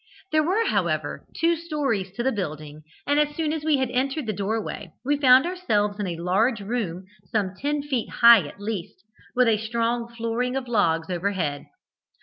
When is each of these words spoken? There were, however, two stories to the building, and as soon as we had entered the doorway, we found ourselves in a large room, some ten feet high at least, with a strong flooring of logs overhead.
There 0.31 0.41
were, 0.41 0.65
however, 0.65 1.27
two 1.37 1.55
stories 1.55 2.11
to 2.13 2.23
the 2.23 2.31
building, 2.31 2.81
and 3.05 3.19
as 3.19 3.35
soon 3.35 3.53
as 3.53 3.63
we 3.63 3.77
had 3.77 3.91
entered 3.91 4.25
the 4.25 4.33
doorway, 4.33 4.93
we 5.05 5.15
found 5.19 5.45
ourselves 5.45 5.99
in 5.99 6.07
a 6.07 6.17
large 6.17 6.59
room, 6.59 7.05
some 7.25 7.53
ten 7.53 7.83
feet 7.83 8.09
high 8.09 8.47
at 8.47 8.59
least, 8.59 9.03
with 9.35 9.47
a 9.47 9.57
strong 9.59 10.07
flooring 10.11 10.55
of 10.55 10.67
logs 10.67 11.11
overhead. 11.11 11.67